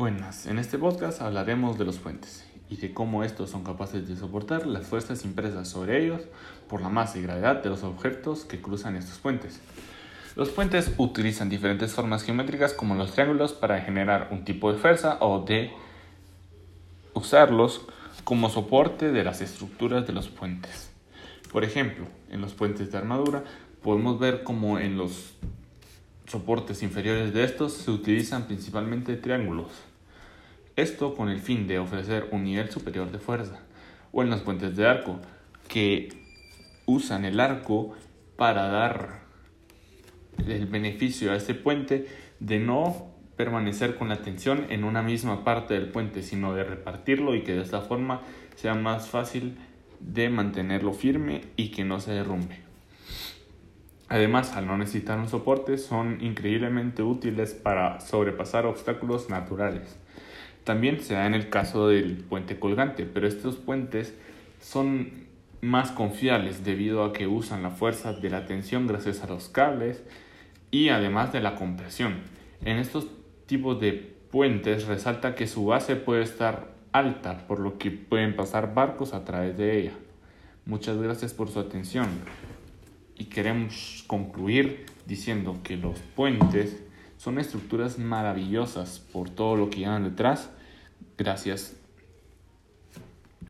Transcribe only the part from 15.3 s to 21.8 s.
de usarlos como soporte de las estructuras de los puentes. Por